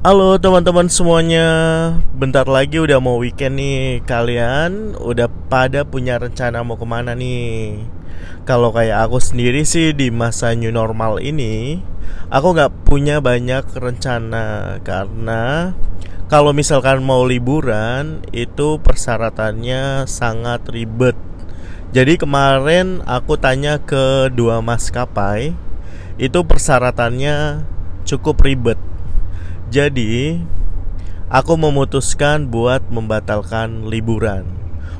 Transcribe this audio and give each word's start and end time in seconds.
Halo 0.00 0.40
teman-teman 0.40 0.88
semuanya. 0.88 1.44
Bentar 2.16 2.48
lagi 2.48 2.80
udah 2.80 3.04
mau 3.04 3.20
weekend 3.20 3.60
nih. 3.60 4.00
Kalian 4.08 4.96
udah 4.96 5.28
pada 5.52 5.84
punya 5.84 6.16
rencana 6.16 6.64
mau 6.64 6.80
ke 6.80 6.88
mana 6.88 7.12
nih? 7.12 7.84
Kalau 8.48 8.72
kayak 8.72 8.96
aku 8.96 9.20
sendiri 9.20 9.60
sih 9.68 9.92
di 9.92 10.08
masa 10.08 10.56
new 10.56 10.72
normal 10.72 11.20
ini 11.20 11.84
Aku 12.32 12.56
gak 12.56 12.88
punya 12.88 13.20
banyak 13.20 13.60
rencana. 13.76 14.80
Karena 14.80 15.76
kalau 16.32 16.56
misalkan 16.56 17.04
mau 17.04 17.28
liburan 17.28 18.24
Itu 18.32 18.80
persyaratannya 18.80 20.08
sangat 20.08 20.64
ribet. 20.72 21.20
Jadi 21.92 22.16
kemarin 22.16 23.04
aku 23.04 23.36
tanya 23.36 23.76
ke 23.76 24.32
dua 24.32 24.64
maskapai 24.64 25.52
Itu 26.16 26.48
persyaratannya 26.48 27.68
cukup 28.08 28.40
ribet 28.48 28.80
jadi, 29.70 30.42
aku 31.30 31.54
memutuskan 31.54 32.50
buat 32.50 32.82
membatalkan 32.90 33.86
liburan. 33.86 34.42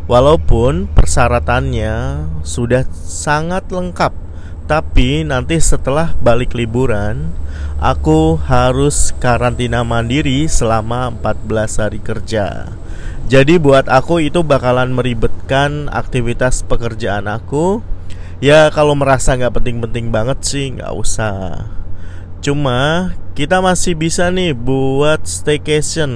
Walaupun 0.06 0.87
persyaratannya 0.95 2.27
sudah 2.46 2.87
sangat 2.95 3.66
lengkap, 3.74 4.15
tapi 4.70 5.27
nanti 5.27 5.59
setelah 5.59 6.15
balik 6.23 6.55
liburan, 6.55 7.34
aku 7.83 8.38
harus 8.38 9.10
karantina 9.19 9.83
mandiri 9.83 10.46
selama 10.46 11.10
14 11.18 11.82
hari 11.82 11.98
kerja. 11.98 12.71
Jadi 13.27 13.59
buat 13.59 13.91
aku 13.91 14.23
itu 14.23 14.46
bakalan 14.46 14.95
meribetkan 14.95 15.91
aktivitas 15.91 16.62
pekerjaan 16.62 17.27
aku. 17.27 17.82
Ya 18.38 18.71
kalau 18.71 18.95
merasa 18.95 19.34
nggak 19.34 19.59
penting-penting 19.59 20.15
banget 20.15 20.38
sih 20.46 20.79
nggak 20.79 20.95
usah. 20.95 21.66
Cuma 22.38 23.12
kita 23.34 23.62
masih 23.62 23.94
bisa 23.94 24.28
nih 24.28 24.52
buat 24.52 25.22
staycation. 25.24 26.10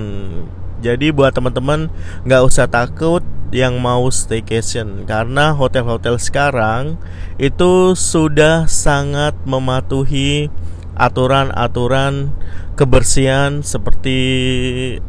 Jadi 0.85 1.15
buat 1.15 1.33
teman-teman 1.33 1.89
nggak 2.29 2.43
usah 2.45 2.69
takut 2.69 3.25
yang 3.55 3.79
mau 3.79 4.11
staycation. 4.11 5.07
Karena 5.07 5.55
hotel-hotel 5.55 6.19
sekarang 6.19 6.99
itu 7.39 7.95
sudah 7.95 8.67
sangat 8.67 9.39
mematuhi 9.47 10.51
aturan-aturan 10.95 12.31
kebersihan 12.75 13.63
seperti 13.63 14.19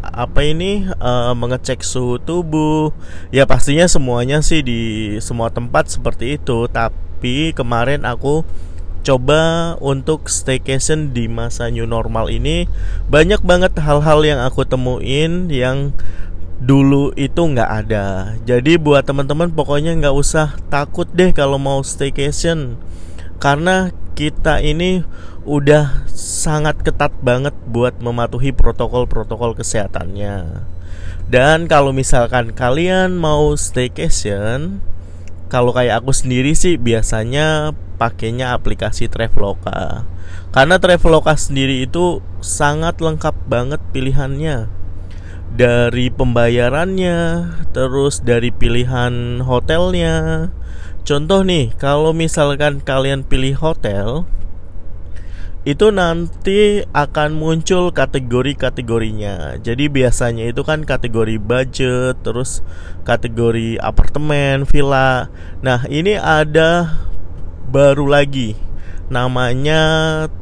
apa 0.01 0.45
ini 0.45 0.85
uh, 1.01 1.33
mengecek 1.33 1.81
suhu 1.81 2.21
tubuh. 2.21 2.93
Ya 3.33 3.49
pastinya 3.49 3.89
semuanya 3.89 4.45
sih 4.45 4.61
di 4.61 4.81
semua 5.19 5.49
tempat 5.49 5.89
seperti 5.89 6.37
itu. 6.37 6.69
Tapi 6.69 7.51
kemarin 7.57 8.05
aku 8.05 8.45
coba 9.05 9.77
untuk 9.77 10.25
staycation 10.25 11.13
di 11.13 11.29
masa 11.29 11.69
new 11.69 11.85
normal 11.85 12.33
ini 12.33 12.65
banyak 13.05 13.45
banget 13.45 13.77
hal-hal 13.77 14.25
yang 14.25 14.41
aku 14.41 14.65
temuin 14.65 15.45
yang 15.53 15.93
dulu 16.57 17.13
itu 17.13 17.37
nggak 17.37 17.69
ada. 17.85 18.33
Jadi 18.49 18.81
buat 18.81 19.05
teman-teman 19.05 19.53
pokoknya 19.53 19.93
nggak 20.01 20.15
usah 20.17 20.57
takut 20.73 21.05
deh 21.13 21.29
kalau 21.37 21.61
mau 21.61 21.85
staycation 21.85 22.81
karena 23.37 23.93
kita 24.17 24.63
ini 24.63 25.05
udah 25.45 26.07
sangat 26.09 26.81
ketat 26.81 27.13
banget 27.21 27.53
buat 27.69 28.01
mematuhi 28.01 28.49
protokol-protokol 28.55 29.53
kesehatannya. 29.53 30.65
Dan 31.29 31.69
kalau 31.69 31.93
misalkan 31.93 32.53
kalian 32.53 33.17
mau 33.17 33.53
staycation, 33.53 34.81
kalau 35.55 35.71
kayak 35.71 36.03
aku 36.03 36.11
sendiri 36.11 36.51
sih 36.51 36.75
biasanya 36.75 37.71
pakainya 37.95 38.51
aplikasi 38.51 39.07
Traveloka. 39.07 40.03
Karena 40.51 40.83
Traveloka 40.83 41.31
sendiri 41.39 41.79
itu 41.87 42.19
sangat 42.43 42.99
lengkap 42.99 43.31
banget 43.47 43.79
pilihannya. 43.95 44.67
Dari 45.55 46.11
pembayarannya, 46.11 47.47
terus 47.71 48.19
dari 48.19 48.51
pilihan 48.51 49.39
hotelnya. 49.47 50.51
Contoh 51.07 51.47
nih, 51.47 51.71
kalau 51.79 52.11
misalkan 52.11 52.83
kalian 52.83 53.23
pilih 53.23 53.55
hotel, 53.55 54.27
itu 55.65 55.89
nanti 55.89 56.85
akan 56.93 57.41
muncul 57.41 57.89
kategori-kategorinya. 57.89 59.57
Jadi 59.65 59.89
biasanya 59.89 60.45
itu 60.53 60.61
kan 60.61 60.85
kategori 60.85 61.41
budget, 61.41 62.21
terus 62.21 62.61
kategori 63.01 63.81
apartemen, 63.81 64.69
villa. 64.69 65.33
Nah, 65.65 65.89
ini 65.89 66.21
ada 66.21 67.01
baru 67.73 68.05
lagi 68.05 68.53
namanya 69.09 69.81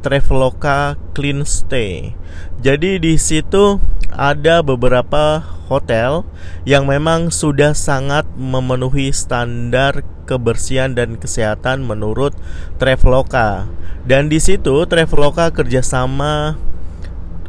Traveloka 0.04 1.00
Clean 1.16 1.40
Stay. 1.48 2.12
Jadi 2.60 3.00
di 3.00 3.16
situ 3.16 3.80
ada 4.12 4.60
beberapa 4.60 5.53
hotel 5.68 6.28
yang 6.68 6.84
memang 6.84 7.32
sudah 7.32 7.72
sangat 7.72 8.28
memenuhi 8.36 9.12
standar 9.12 10.04
kebersihan 10.24 10.96
dan 10.96 11.20
kesehatan 11.20 11.84
menurut 11.84 12.32
Traveloka. 12.80 13.68
Dan 14.04 14.28
di 14.28 14.40
situ 14.40 14.84
Traveloka 14.88 15.52
kerjasama 15.52 16.56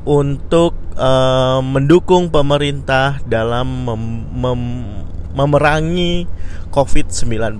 untuk 0.05 0.77
uh, 0.95 1.59
mendukung 1.65 2.29
pemerintah 2.29 3.19
dalam 3.25 3.67
mem 3.87 4.03
mem 4.31 4.61
memerangi 5.35 6.31
COVID-19. 6.71 7.59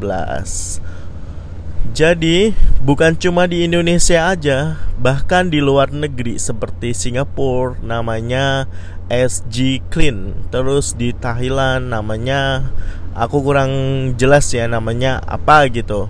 Jadi, 1.94 2.56
bukan 2.82 3.14
cuma 3.20 3.46
di 3.46 3.68
Indonesia 3.68 4.32
aja, 4.32 4.82
bahkan 4.98 5.54
di 5.54 5.62
luar 5.62 5.94
negeri 5.94 6.40
seperti 6.42 6.98
Singapura 6.98 7.78
namanya 7.84 8.66
SG 9.12 9.86
Clean, 9.94 10.34
terus 10.50 10.98
di 10.98 11.14
Thailand 11.14 11.94
namanya 11.94 12.74
aku 13.14 13.46
kurang 13.46 13.72
jelas 14.18 14.50
ya 14.50 14.66
namanya 14.66 15.22
apa 15.24 15.70
gitu. 15.70 16.10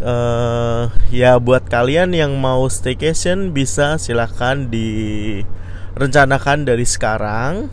Uh, 0.00 0.88
ya 1.12 1.36
buat 1.36 1.68
kalian 1.68 2.16
yang 2.16 2.40
mau 2.40 2.64
staycation 2.72 3.52
bisa 3.52 4.00
silahkan 4.00 4.66
direncanakan 4.72 6.64
dari 6.66 6.86
sekarang. 6.88 7.68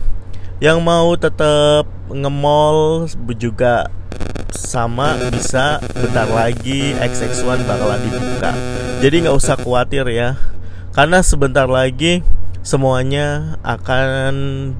Yang 0.62 0.78
mau 0.86 1.10
tetap 1.18 1.90
nge-mall 2.06 3.10
juga 3.34 3.90
sama 4.52 5.16
bisa 5.32 5.80
bentar 5.96 6.28
lagi 6.28 6.94
XX1 6.96 7.64
bakalan 7.68 8.00
dibuka. 8.04 8.50
Jadi 9.02 9.26
nggak 9.26 9.36
usah 9.36 9.54
khawatir 9.58 10.06
ya, 10.08 10.38
karena 10.94 11.20
sebentar 11.20 11.66
lagi 11.66 12.22
semuanya 12.62 13.58
akan 13.66 14.34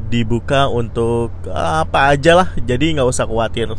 dibuka 0.06 0.70
untuk 0.70 1.34
apa 1.50 2.14
aja 2.14 2.38
lah. 2.38 2.48
Jadi 2.62 2.94
nggak 2.94 3.10
usah 3.10 3.26
khawatir. 3.26 3.74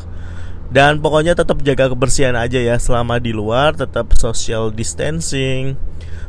Dan 0.70 1.02
pokoknya 1.04 1.34
tetap 1.34 1.60
jaga 1.66 1.92
kebersihan 1.92 2.38
aja 2.38 2.62
ya 2.62 2.78
selama 2.80 3.20
di 3.20 3.36
luar, 3.36 3.74
tetap 3.76 4.14
social 4.16 4.70
distancing. 4.70 5.76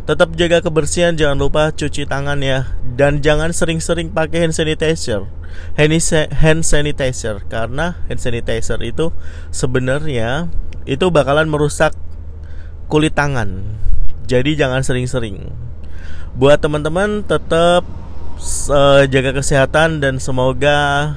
Tetap 0.05 0.37
jaga 0.37 0.61
kebersihan, 0.61 1.17
jangan 1.17 1.39
lupa 1.39 1.73
cuci 1.73 2.05
tangan 2.09 2.41
ya. 2.45 2.69
Dan 2.83 3.23
jangan 3.25 3.53
sering-sering 3.53 4.13
pakai 4.13 4.49
hand 4.49 4.57
sanitizer 4.57 5.25
hand 6.35 6.63
sanitizer 6.67 7.37
karena 7.47 7.95
hand 8.11 8.21
sanitizer 8.21 8.81
itu 8.83 9.15
sebenarnya 9.55 10.51
itu 10.85 11.09
bakalan 11.09 11.49
merusak 11.49 11.97
kulit 12.91 13.17
tangan. 13.17 13.65
Jadi 14.25 14.57
jangan 14.57 14.85
sering-sering. 14.85 15.53
Buat 16.37 16.61
teman-teman 16.61 17.25
tetap 17.25 17.87
uh, 18.69 19.03
jaga 19.09 19.31
kesehatan 19.37 20.03
dan 20.03 20.21
semoga 20.21 21.13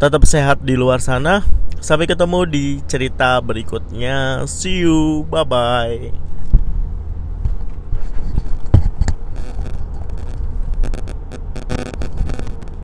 tetap 0.00 0.22
sehat 0.26 0.62
di 0.64 0.74
luar 0.74 0.98
sana. 0.98 1.44
Sampai 1.84 2.08
ketemu 2.08 2.48
di 2.48 2.80
cerita 2.88 3.36
berikutnya. 3.44 4.48
See 4.48 4.88
you. 4.88 5.28
Bye 5.28 5.44
bye. 5.44 6.23